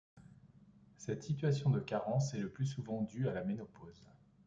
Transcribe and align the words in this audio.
Cette 0.97 1.21
situation 1.21 1.69
de 1.69 1.79
carence 1.79 2.33
est 2.33 2.39
le 2.39 2.49
plus 2.49 2.65
souvent 2.65 3.03
due 3.03 3.29
à 3.29 3.33
la 3.33 3.43
ménopause. 3.43 4.03